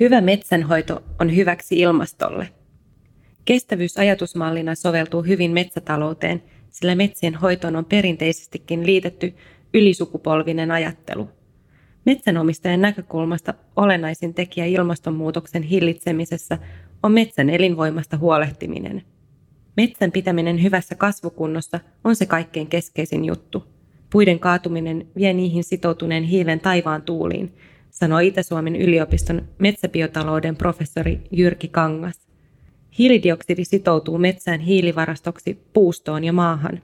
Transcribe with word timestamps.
Hyvä 0.00 0.20
metsänhoito 0.20 1.02
on 1.20 1.36
hyväksi 1.36 1.80
ilmastolle. 1.80 2.48
Kestävyys 3.44 3.98
ajatusmallina 3.98 4.74
soveltuu 4.74 5.22
hyvin 5.22 5.50
metsätalouteen, 5.50 6.42
sillä 6.70 6.94
metsien 6.94 7.34
hoitoon 7.34 7.76
on 7.76 7.84
perinteisestikin 7.84 8.86
liitetty 8.86 9.34
ylisukupolvinen 9.74 10.70
ajattelu. 10.70 11.28
Metsänomistajan 12.06 12.80
näkökulmasta 12.80 13.54
olennaisin 13.76 14.34
tekijä 14.34 14.66
ilmastonmuutoksen 14.66 15.62
hillitsemisessä 15.62 16.58
on 17.02 17.12
metsän 17.12 17.50
elinvoimasta 17.50 18.16
huolehtiminen. 18.16 19.02
Metsän 19.76 20.12
pitäminen 20.12 20.62
hyvässä 20.62 20.94
kasvukunnossa 20.94 21.80
on 22.04 22.16
se 22.16 22.26
kaikkein 22.26 22.66
keskeisin 22.66 23.24
juttu. 23.24 23.64
Puiden 24.12 24.38
kaatuminen 24.38 25.06
vie 25.16 25.32
niihin 25.32 25.64
sitoutuneen 25.64 26.24
hiilen 26.24 26.60
taivaan 26.60 27.02
tuuliin, 27.02 27.52
sanoi 28.00 28.26
Itä-Suomen 28.26 28.76
yliopiston 28.76 29.48
metsäbiotalouden 29.58 30.56
professori 30.56 31.20
Jyrki 31.32 31.68
Kangas. 31.68 32.28
Hiilidioksidi 32.98 33.64
sitoutuu 33.64 34.18
metsään 34.18 34.60
hiilivarastoksi 34.60 35.58
puustoon 35.72 36.24
ja 36.24 36.32
maahan. 36.32 36.80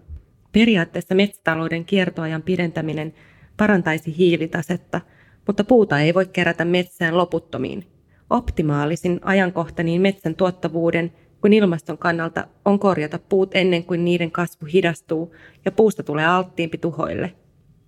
Periaatteessa 0.52 1.15
metsätalouden 1.15 1.84
kiertoajan 1.84 2.43
pidentäminen 2.43 3.15
parantaisi 3.57 4.16
hiilitasetta, 4.19 5.01
mutta 5.47 5.65
puuta 5.65 6.01
ei 6.01 6.15
voi 6.15 6.27
kerätä 6.27 6.65
metsään 6.65 7.16
loputtomiin. 7.16 7.87
Optimaalisin 8.30 9.21
ajankohta 9.23 9.83
niin 9.83 10.01
metsän 10.01 10.35
tuottavuuden 10.35 11.12
kuin 11.41 11.52
ilmaston 11.52 11.98
kannalta 11.98 12.46
on 12.65 12.79
korjata 12.79 13.19
puut 13.19 13.51
ennen 13.55 13.85
kuin 13.85 14.05
niiden 14.05 14.30
kasvu 14.30 14.66
hidastuu 14.73 15.35
ja 15.65 15.73
puusta 15.73 16.02
tulee 16.02 16.27
alttiimpi 16.27 16.79
tuhoille. 16.79 17.33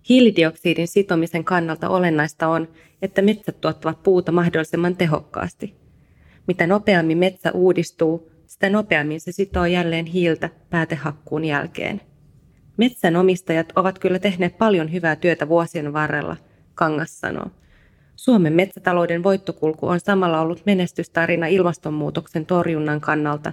Hiilidioksidin 0.09 0.89
sitomisen 0.89 1.45
kannalta 1.45 1.89
olennaista 1.89 2.49
on, 2.49 2.69
että 3.03 3.23
metsät 3.23 3.61
tuottavat 3.61 4.03
puuta 4.03 4.33
mahdollisimman 4.33 4.97
tehokkaasti. 4.97 5.75
Mitä 6.47 6.67
nopeammin 6.67 7.19
metsä 7.19 7.53
uudistuu, 7.53 8.31
sitä 8.47 8.71
nopeammin 8.71 9.21
se 9.21 9.33
sitoo 9.33 9.67
jälleen 9.67 10.07
hiiltä 10.07 10.51
päätehakkuun 10.71 11.45
jälkeen. 11.45 12.01
Metsänomistajat 12.77 13.73
ovat 13.77 13.99
kyllä 13.99 14.19
tehneet 14.19 14.59
paljon 14.59 14.93
hyvää 14.93 15.17
työtä 15.17 15.49
vuosien 15.49 15.93
varrella, 15.93 16.37
Kangas 16.75 17.21
sanoo. 17.21 17.51
Suomen 18.17 18.53
metsätalouden 18.53 19.23
voittokulku 19.23 19.87
on 19.87 20.01
samalla 20.01 20.41
ollut 20.41 20.63
menestystarina 20.67 21.47
ilmastonmuutoksen 21.47 22.47
torjunnan 22.47 23.01
kannalta 23.01 23.53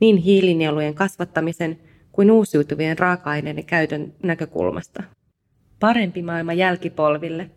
niin 0.00 0.16
hiilinielujen 0.16 0.94
kasvattamisen 0.94 1.78
kuin 2.12 2.30
uusiutuvien 2.30 2.98
raaka-aineiden 2.98 3.64
käytön 3.64 4.12
näkökulmasta. 4.22 5.02
Parempi 5.82 6.22
maailma 6.22 6.52
jälkipolville. 6.52 7.50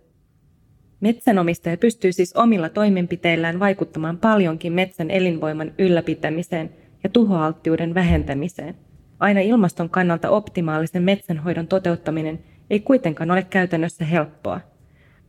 Metsänomistaja 0.99 1.77
pystyy 1.77 2.11
siis 2.11 2.33
omilla 2.33 2.69
toimenpiteillään 2.69 3.59
vaikuttamaan 3.59 4.17
paljonkin 4.17 4.73
metsän 4.73 5.11
elinvoiman 5.11 5.71
ylläpitämiseen 5.79 6.69
ja 7.03 7.09
tuhoalttiuden 7.09 7.93
vähentämiseen. 7.93 8.75
Aina 9.19 9.39
ilmaston 9.39 9.89
kannalta 9.89 10.29
optimaalisen 10.29 11.03
metsänhoidon 11.03 11.67
toteuttaminen 11.67 12.39
ei 12.69 12.79
kuitenkaan 12.79 13.31
ole 13.31 13.43
käytännössä 13.49 14.05
helppoa. 14.05 14.61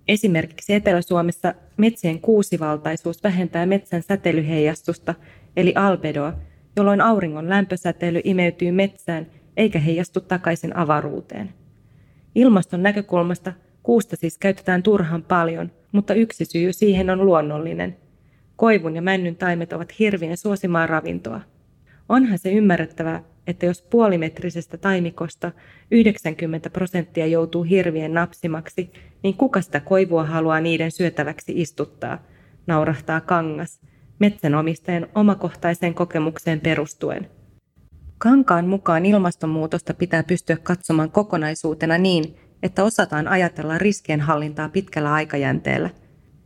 Esimerkiksi 0.09 0.75
Etelä-Suomessa 0.75 1.55
metsien 1.77 2.21
kuusivaltaisuus 2.21 3.23
vähentää 3.25 3.67
metsän 3.67 4.03
säteilyheijastusta, 4.03 5.15
eli 5.57 5.73
albedoa, 5.75 6.33
jolloin 6.77 7.01
auringon 7.01 7.49
lämpösäteily 7.49 8.21
imeytyy 8.25 8.73
metsään 8.73 9.27
eikä 9.57 9.79
heijastu 9.79 10.21
takaisin 10.21 10.77
avaruuteen. 10.77 11.66
Ilmaston 12.37 12.83
näkökulmasta 12.83 13.53
kuusta 13.83 14.17
siis 14.17 14.39
käytetään 14.39 14.83
turhan 14.83 15.23
paljon, 15.23 15.71
mutta 15.93 16.15
yksi 16.15 16.45
syy 16.45 16.73
siihen 16.73 17.11
on 17.11 17.27
luonnollinen. 17.27 17.97
Koivun 18.57 18.97
ja 18.97 19.03
männyn 19.03 19.37
taimet 19.37 19.73
ovat 19.73 19.99
hirvien 19.99 20.37
suosimaa 20.37 20.87
ravintoa. 20.87 21.41
Onhan 22.09 22.39
se 22.39 22.53
ymmärrettävää, 22.53 23.23
että 23.47 23.67
jos 23.67 23.83
puolimetrisestä 23.83 24.77
taimikosta 24.77 25.53
90 25.91 26.71
prosenttia 26.71 27.27
joutuu 27.27 27.63
hirvien 27.63 28.15
napsimaksi, 28.15 28.91
niin 29.23 29.35
kuka 29.35 29.61
sitä 29.61 29.81
koivua 29.81 30.25
haluaa 30.25 30.61
niiden 30.61 30.91
syötäväksi 30.91 31.53
istuttaa, 31.61 32.23
naurahtaa 32.67 33.21
kangas, 33.21 33.81
metsänomistajan 34.19 35.07
omakohtaiseen 35.15 35.95
kokemukseen 35.95 36.61
perustuen. 36.61 37.31
Kankaan 38.19 38.67
mukaan 38.67 39.07
ilmastonmuutosta 39.07 39.95
pitää 39.95 40.23
pystyä 40.23 40.57
katsomaan 40.57 41.11
kokonaisuutena 41.11 41.99
niin, 41.99 42.37
että 42.63 42.85
osataan 42.85 43.29
ajatella 43.29 43.79
riskienhallintaa 43.79 44.69
pitkällä 44.69 45.13
aikajänteellä. 45.13 45.91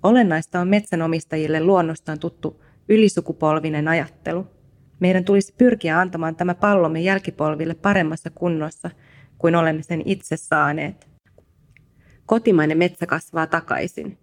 Olennaista 0.02 0.60
on 0.60 0.68
metsänomistajille 0.68 1.64
luonnostaan 1.64 2.18
tuttu 2.18 2.62
ylisukupolvinen 2.88 3.88
ajattelu– 3.88 4.46
meidän 5.00 5.24
tulisi 5.24 5.54
pyrkiä 5.58 5.98
antamaan 6.00 6.36
tämä 6.36 6.54
pallomme 6.54 7.00
jälkipolville 7.00 7.74
paremmassa 7.74 8.30
kunnossa 8.30 8.90
kuin 9.38 9.56
olemme 9.56 9.82
sen 9.82 10.02
itse 10.04 10.36
saaneet. 10.36 11.08
Kotimainen 12.26 12.78
metsä 12.78 13.06
kasvaa 13.06 13.46
takaisin. 13.46 14.18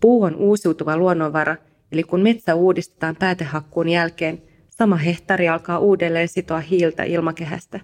Puu 0.00 0.22
on 0.22 0.36
uusiutuva 0.36 0.96
luonnonvara, 0.96 1.56
eli 1.92 2.02
kun 2.02 2.20
metsä 2.20 2.54
uudistetaan 2.54 3.16
päätehakkuun 3.16 3.88
jälkeen, 3.88 4.42
sama 4.78 4.96
hehtaari 4.96 5.48
alkaa 5.48 5.78
uudelleen 5.78 6.28
sitoa 6.28 6.60
hiiltä 6.60 7.04
ilmakehästä. 7.04 7.80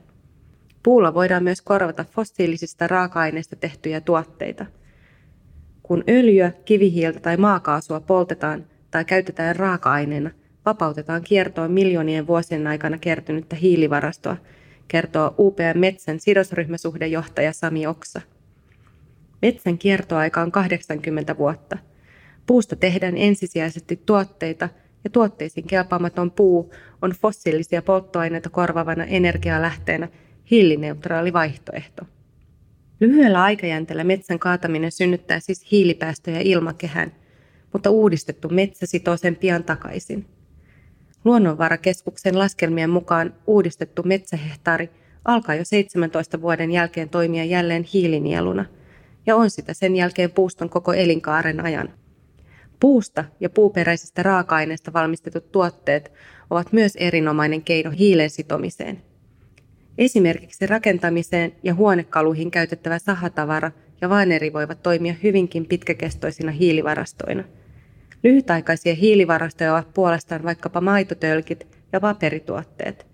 Puulla 0.83 1.15
voidaan 1.15 1.45
myös 1.45 1.63
korvata 1.63 2.05
fossiilisista 2.05 2.87
raaka-aineista 2.87 3.57
tehtyjä 3.57 4.01
tuotteita. 4.01 4.67
Kun 5.83 6.05
öljyä, 6.09 6.53
kivihiiltä 6.65 7.21
tai 7.21 7.37
maakaasua 7.37 8.01
poltetaan 8.01 8.67
tai 8.91 9.05
käytetään 9.05 9.57
raaka-aineena, 9.57 10.31
vapautetaan 10.67 11.23
kiertoon 11.23 11.73
miljoonien 11.73 12.27
vuosien 12.27 12.67
aikana 12.67 12.99
kertynyttä 12.99 13.57
hiilivarastoa, 13.57 14.37
kertoo 14.89 15.35
UPM 15.39 15.79
Metsän 15.79 16.21
sidosryhmäsuhdejohtaja 16.21 17.53
Sami 17.53 17.87
Oksa. 17.87 18.21
Metsän 19.43 19.79
kiertoaika 19.79 20.41
on 20.41 20.53
80 20.53 21.37
vuotta. 21.39 21.79
Puusta 22.47 22.77
tehdään 22.77 23.17
ensisijaisesti 23.17 24.03
tuotteita 24.07 24.69
ja 25.05 25.11
tuotteisiin 25.11 25.67
kelpaamaton 25.67 26.31
puu 26.31 26.73
on 27.03 27.11
fossiilisia 27.11 27.83
polttoaineita 27.83 28.51
korvaavana 28.51 29.05
energialähteenä 29.05 30.09
hiilineutraali 30.51 31.33
vaihtoehto. 31.33 32.03
Lyhyellä 33.01 33.43
aikajänteellä 33.43 34.05
metsän 34.05 34.39
kaataminen 34.39 34.93
synnyttää 34.93 35.41
siis 35.41 35.71
hiilipäästöjä 35.73 36.41
ilmakehään, 36.41 37.13
mutta 37.73 37.91
uudistettu 37.91 38.49
metsä 38.49 38.87
sitoo 38.87 39.17
sen 39.17 39.37
pian 39.37 39.65
takaisin. 39.65 40.27
Luonnonvarakeskuksen 41.25 42.39
laskelmien 42.39 42.91
mukaan 42.91 43.35
uudistettu 43.47 44.03
metsähehtaari 44.03 44.91
alkaa 45.25 45.55
jo 45.55 45.65
17 45.65 46.41
vuoden 46.41 46.71
jälkeen 46.71 47.09
toimia 47.09 47.45
jälleen 47.45 47.83
hiilinieluna 47.83 48.65
ja 49.27 49.37
on 49.37 49.51
sitä 49.51 49.75
sen 49.75 49.97
jälkeen 49.97 50.31
puuston 50.31 50.71
koko 50.71 50.93
elinkaaren 50.93 51.61
ajan. 51.61 51.89
Puusta 52.83 53.25
ja 53.41 53.51
puuperäisistä 53.51 54.23
raaka-aineista 54.23 54.93
valmistetut 54.93 55.53
tuotteet 55.53 56.13
ovat 56.51 56.73
myös 56.73 56.97
erinomainen 56.97 57.63
keino 57.63 57.91
hiilen 57.91 58.31
sitomiseen. 58.31 59.03
Esimerkiksi 59.99 60.67
rakentamiseen 60.67 61.53
ja 61.63 61.75
huonekaluihin 61.75 62.51
käytettävä 62.51 62.99
sahatavara 62.99 63.71
ja 64.01 64.09
vaaneri 64.09 64.53
voivat 64.53 64.83
toimia 64.83 65.15
hyvinkin 65.23 65.67
pitkäkestoisina 65.67 66.53
hiilivarastoina– 66.53 67.45
Lyhytaikaisia 68.23 68.95
hiilivarastoja 68.95 69.73
ovat 69.73 69.95
puolestaan 69.95 70.43
vaikkapa 70.43 70.81
maitotölkit 70.81 71.67
ja 71.93 72.01
paperituotteet. 72.01 73.07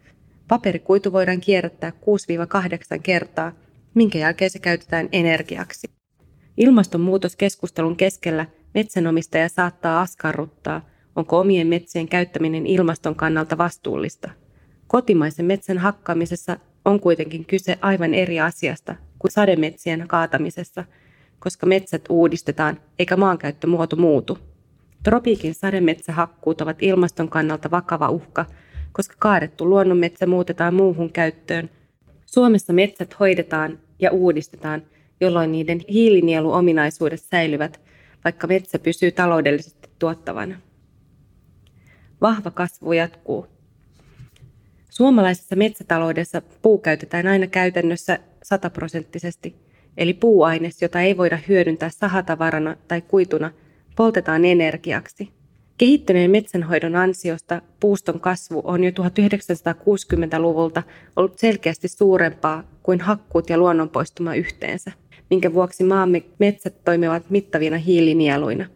Paperikuitu 0.49 1.12
voidaan 1.12 1.41
kierrättää 1.41 1.91
6-8 2.97 3.00
kertaa, 3.03 3.53
minkä 3.95 4.19
jälkeen 4.19 4.50
se 4.50 4.59
käytetään 4.59 5.09
energiaksi. 5.12 5.91
Ilmastonmuutoskeskustelun 6.56 7.97
keskellä 7.97 8.47
metsänomistaja 8.75 9.49
saattaa 9.49 10.01
askarruttaa, 10.01 10.87
onko 11.17 11.41
omien 11.41 11.67
metsien 11.67 12.09
käyttäminen 12.09 12.67
ilmaston 12.67 13.15
kannalta 13.15 13.59
vastuullista. 13.59 14.31
Kotimaisen 14.87 15.47
metsän 15.47 15.79
hakkaamisessa 15.79 16.56
on 16.85 17.00
kuitenkin 17.00 17.44
kyse 17.44 17.79
aivan 17.81 18.15
eri 18.15 18.41
asiasta 18.41 18.97
kuin 19.19 19.31
sademetsien 19.31 20.05
kaatamisessa, 20.09 20.85
koska 21.38 21.67
metsät 21.67 22.03
uudistetaan 22.09 22.81
eikä 22.99 23.17
maankäyttömuoto 23.17 23.97
muutu. 23.97 24.38
Tropiikin 25.03 25.55
sademetsähakkuut 25.55 26.61
ovat 26.61 26.82
ilmaston 26.82 27.29
kannalta 27.29 27.71
vakava 27.71 28.09
uhka, 28.09 28.47
koska 28.93 29.14
kaadettu 29.19 29.69
luonnonmetsä 29.69 30.26
muutetaan 30.26 30.75
muuhun 30.75 31.12
käyttöön. 31.12 31.71
Suomessa 32.26 32.73
metsät 32.73 33.21
hoidetaan 33.21 33.79
ja 33.99 34.11
uudistetaan, 34.11 34.82
jolloin 35.21 35.53
niiden 35.53 35.81
hiilinieluominaisuudet 35.88 37.21
säilyvät, 37.21 37.81
vaikka 38.28 38.46
metsä 38.46 38.78
pysyy 38.78 39.12
taloudellisesti 39.12 39.88
tuottavana. 39.98 40.60
Vahva 42.20 42.50
kasvu 42.50 42.92
jatkuu. 42.92 43.46
Suomalaisessa 44.90 45.56
metsätaloudessa 45.56 46.42
puu 46.62 46.78
käytetään 46.78 47.26
aina 47.26 47.46
käytännössä 47.46 48.19
sataprosenttisesti, 48.42 49.56
eli 49.96 50.14
puuaines, 50.14 50.82
jota 50.82 51.00
ei 51.00 51.16
voida 51.16 51.38
hyödyntää 51.48 51.90
sahatavarana 51.90 52.76
tai 52.88 53.00
kuituna– 53.00 53.50
poltetaan 53.98 54.44
energiaksi. 54.44 55.28
Kehittyneen 55.78 56.30
metsänhoidon 56.30 56.96
ansiosta 56.96 57.62
puuston 57.80 58.20
kasvu 58.20 58.62
on 58.64 58.84
jo 58.84 58.90
1960-luvulta 58.90 60.82
ollut 61.16 61.38
selkeästi 61.38 61.88
suurempaa 61.88 62.64
kuin 62.82 63.00
hakkuut 63.00 63.50
ja 63.50 63.58
luonnonpoistuma 63.58 64.34
yhteensä, 64.34 64.92
minkä 65.30 65.54
vuoksi 65.54 65.84
maamme 65.84 66.22
metsät 66.38 66.84
toimivat 66.84 67.30
mittavina 67.30 67.76
hiilinieluina. 67.76 68.66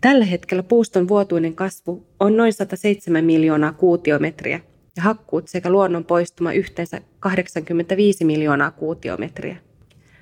Tällä 0.00 0.24
hetkellä 0.24 0.62
puuston 0.62 1.08
vuotuinen 1.08 1.54
kasvu 1.54 2.06
on 2.20 2.36
noin 2.36 2.52
107 2.52 3.24
miljoonaa 3.24 3.72
kuutiometriä 3.72 4.60
ja 4.96 5.02
hakkuut 5.02 5.48
sekä 5.48 5.70
luonnon 5.70 6.04
poistuma 6.04 6.52
yhteensä 6.52 7.00
85 7.20 8.24
miljoonaa 8.24 8.70
kuutiometriä. 8.70 9.56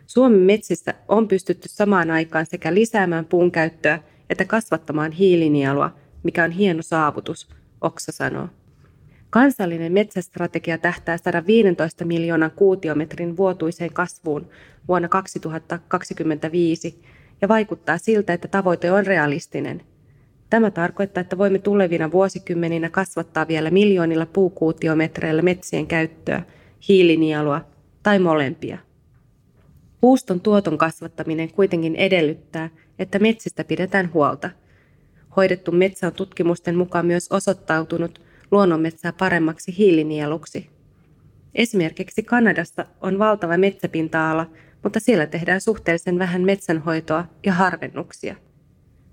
Suomen 0.06 0.40
metsissä 0.40 0.94
on 1.08 1.28
pystytty 1.28 1.68
samaan 1.68 2.10
aikaan 2.10 2.46
sekä 2.46 2.74
lisäämään 2.74 3.24
puun 3.24 3.50
käyttöä 3.50 3.98
että 4.30 4.44
kasvattamaan 4.44 5.12
hiilinielua, 5.12 5.90
mikä 6.22 6.44
on 6.44 6.50
hieno 6.50 6.82
saavutus, 6.82 7.48
Oksa 7.80 8.12
sanoo. 8.12 8.48
Kansallinen 9.32 9.92
metsästrategia 9.92 10.78
tähtää 10.78 11.16
115 11.16 12.04
miljoonan 12.04 12.50
kuutiometrin 12.50 13.36
vuotuiseen 13.36 13.92
kasvuun 13.92 14.50
vuonna 14.88 15.08
2025 15.08 17.02
ja 17.42 17.48
vaikuttaa 17.48 17.98
siltä, 17.98 18.32
että 18.32 18.48
tavoite 18.48 18.92
on 18.92 19.06
realistinen. 19.06 19.82
Tämä 20.50 20.70
tarkoittaa, 20.70 21.20
että 21.20 21.38
voimme 21.38 21.58
tulevina 21.58 22.12
vuosikymmeninä 22.12 22.90
kasvattaa 22.90 23.48
vielä 23.48 23.70
miljoonilla 23.70 24.26
puukuutiometreillä 24.26 25.42
metsien 25.42 25.86
käyttöä, 25.86 26.42
hiilinielua 26.88 27.60
tai 28.02 28.18
molempia. 28.18 28.78
Puuston 30.00 30.40
tuoton 30.40 30.78
kasvattaminen 30.78 31.52
kuitenkin 31.52 31.96
edellyttää, 31.96 32.70
että 32.98 33.18
metsistä 33.18 33.64
pidetään 33.64 34.12
huolta. 34.12 34.50
Hoidettu 35.36 35.72
metsä 35.72 36.06
on 36.06 36.12
tutkimusten 36.12 36.76
mukaan 36.76 37.06
myös 37.06 37.28
osoittautunut 37.30 38.31
luonnonmetsää 38.52 39.12
paremmaksi 39.12 39.78
hiilinieluksi. 39.78 40.70
Esimerkiksi 41.54 42.22
Kanadassa 42.22 42.86
on 43.00 43.18
valtava 43.18 43.56
metsäpinta-ala, 43.56 44.50
mutta 44.82 45.00
siellä 45.00 45.26
tehdään 45.26 45.60
suhteellisen 45.60 46.18
vähän 46.18 46.42
metsänhoitoa 46.42 47.24
ja 47.46 47.52
harvennuksia. 47.52 48.36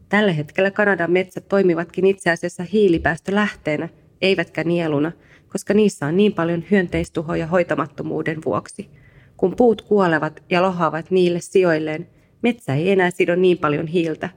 Tällä 0.09 0.31
hetkellä 0.31 0.71
Kanadan 0.71 1.11
metsät 1.11 1.47
toimivatkin 1.47 2.05
itse 2.05 2.31
asiassa 2.31 2.63
hiilipäästölähteenä, 2.63 3.89
eivätkä 4.21 4.63
nieluna, 4.63 5.11
koska 5.47 5.73
niissä 5.73 6.05
on 6.05 6.17
niin 6.17 6.33
paljon 6.33 6.63
hyönteistuhoja 6.71 7.47
hoitamattomuuden 7.47 8.37
vuoksi– 8.45 8.89
kun 9.39 9.55
puut 9.55 9.81
kuolevat 9.81 10.43
ja 10.49 10.61
lohaavat 10.61 11.11
niille 11.11 11.39
sijoilleen, 11.39 12.09
metsä 12.41 12.75
ei 12.75 12.91
enää 12.91 13.11
sido 13.11 13.35
niin 13.35 13.57
paljon 13.57 13.87
hiiltä, 13.87 14.29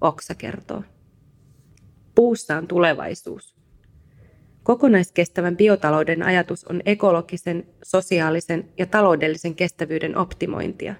Oksa 0.00 0.34
kertoo. 0.34 0.82
Puussa 2.14 2.56
on 2.56 2.66
tulevaisuus. 2.66 3.59
Kokonaiskestävän 4.62 5.56
biotalouden 5.56 6.22
ajatus 6.22 6.64
on 6.64 6.82
ekologisen, 6.86 7.66
sosiaalisen 7.82 8.68
ja 8.78 8.86
taloudellisen 8.86 9.54
kestävyyden 9.54 10.16
optimointia. 10.16 10.94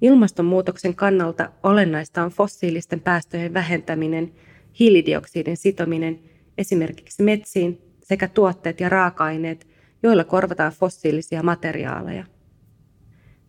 Ilmastonmuutoksen 0.00 0.94
kannalta 0.94 1.52
olennaista 1.62 2.22
on 2.22 2.30
fossiilisten 2.30 3.00
päästöjen 3.00 3.54
vähentäminen, 3.54 4.32
hiilidioksidin 4.78 5.56
sitominen 5.56 6.20
esimerkiksi 6.58 7.22
metsiin 7.22 7.80
sekä 8.02 8.28
tuotteet 8.28 8.80
ja 8.80 8.88
raaka-aineet, 8.88 9.66
joilla 10.02 10.24
korvataan 10.24 10.72
fossiilisia 10.72 11.42
materiaaleja. 11.42 12.24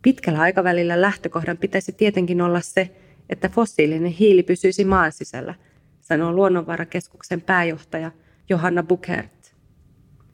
Pitkällä 0.02 0.40
aikavälillä 0.40 1.00
lähtökohdan 1.00 1.58
pitäisi 1.58 1.92
tietenkin 1.92 2.40
olla 2.40 2.60
se, 2.60 2.90
että 3.30 3.48
fossiilinen 3.48 4.12
hiili 4.12 4.42
pysyisi 4.42 4.84
maan 4.84 5.12
sisällä, 5.12 5.54
sanoo 6.00 6.32
Luonnonvarakeskuksen 6.32 7.40
pääjohtaja 7.40 8.10
Johanna 8.48 8.82
Bukert. 8.82 9.54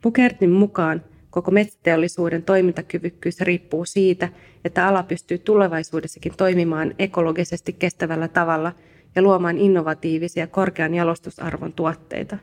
Bukertin 0.03 0.49
mukaan 0.49 1.03
koko 1.29 1.51
metsäteollisuuden 1.51 2.43
toimintakyvykkyys 2.43 3.41
riippuu 3.41 3.85
siitä, 3.85 4.29
että 4.65 4.87
ala 4.87 5.03
pystyy 5.03 5.37
tulevaisuudessakin 5.37 6.33
toimimaan 6.37 6.95
ekologisesti 6.99 7.73
kestävällä 7.73 8.27
tavalla 8.27 8.71
ja 9.15 9.21
luomaan 9.21 9.57
innovatiivisia 9.57 10.47
korkean 10.47 10.93
jalostusarvon 10.93 11.73
tuotteita. 11.73 12.37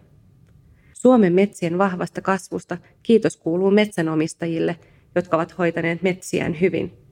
Suomen 0.93 1.33
metsien 1.33 1.79
vahvasta 1.79 2.21
kasvusta 2.21 2.79
kiitos 3.03 3.37
kuuluu 3.37 3.71
metsänomistajille, 3.71 4.77
jotka 5.15 5.37
ovat 5.37 5.59
hoitaneet 5.59 6.03
metsiään 6.03 6.61
hyvin– 6.61 6.93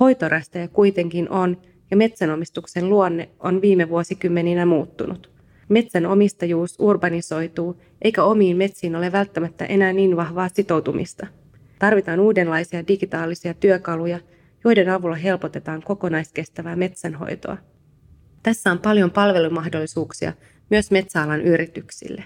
Hoitorästejä 0.00 0.68
kuitenkin 0.68 1.30
on, 1.30 1.62
ja 1.90 1.96
metsänomistuksen 1.96 2.88
luonne 2.88 3.28
on 3.40 3.62
viime 3.62 3.88
vuosikymmeninä 3.88 4.66
muuttunut. 4.66 5.29
Metsän 5.70 6.06
omistajuus 6.06 6.76
urbanisoituu, 6.78 7.80
eikä 8.02 8.24
omiin 8.24 8.56
metsiin 8.56 8.96
ole 8.96 9.12
välttämättä 9.12 9.64
enää 9.64 9.92
niin 9.92 10.16
vahvaa 10.16 10.48
sitoutumista. 10.48 11.26
Tarvitaan 11.78 12.20
uudenlaisia 12.20 12.88
digitaalisia 12.88 13.54
työkaluja, 13.54 14.20
joiden 14.64 14.88
avulla 14.88 15.16
helpotetaan 15.16 15.82
kokonaiskestävää 15.82 16.76
metsänhoitoa. 16.76 17.56
Tässä 18.42 18.72
on 18.72 18.78
paljon 18.78 19.10
palvelumahdollisuuksia 19.10 20.32
myös 20.70 20.90
metsäalan 20.90 21.40
yrityksille. 21.40 22.24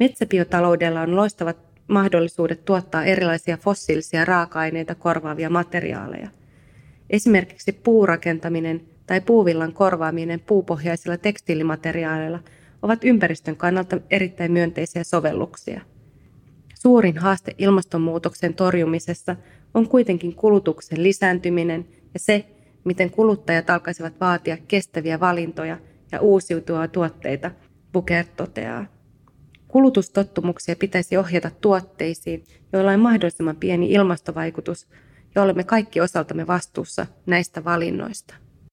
Metsäbiotaloudella 0.00 1.00
on 1.00 1.16
loistavat 1.16 1.56
mahdollisuudet 1.88 2.64
tuottaa 2.64 3.04
erilaisia 3.04 3.56
fossiilisia 3.56 4.24
raaka-aineita 4.24 4.94
korvaavia 4.94 5.50
materiaaleja– 5.50 6.28
Esimerkiksi 7.10 7.72
puurakentaminen 7.72 8.80
tai 9.06 9.20
puuvillan 9.20 9.72
korvaaminen 9.72 10.40
puupohjaisilla 10.40 11.16
tekstiilimateriaaleilla 11.16 12.40
ovat 12.82 13.04
ympäristön 13.04 13.56
kannalta 13.56 14.00
erittäin 14.10 14.52
myönteisiä 14.52 15.04
sovelluksia. 15.04 15.80
Suurin 16.74 17.18
haaste 17.18 17.54
ilmastonmuutoksen 17.58 18.54
torjumisessa 18.54 19.36
on 19.74 19.88
kuitenkin 19.88 20.34
kulutuksen 20.34 21.02
lisääntyminen 21.02 21.86
ja 22.14 22.20
se, 22.20 22.46
miten 22.84 23.10
kuluttajat 23.10 23.70
alkaisivat 23.70 24.20
vaatia 24.20 24.56
kestäviä 24.68 25.20
valintoja 25.20 25.78
ja 26.12 26.20
uusiutuvia 26.20 26.88
tuotteita, 26.88 27.50
Bukert 27.92 28.36
toteaa. 28.36 28.86
Kulutustottumuksia 29.68 30.76
pitäisi 30.76 31.16
ohjata 31.16 31.50
tuotteisiin, 31.60 32.44
joilla 32.72 32.90
on 32.90 33.00
mahdollisimman 33.00 33.56
pieni 33.56 33.92
ilmastovaikutus 33.92 34.86
ja 35.34 35.42
olemme 35.42 35.64
kaikki 35.64 36.00
osaltamme 36.00 36.46
vastuussa 36.46 37.06
näistä 37.26 37.64
valinnoista. 37.64 38.34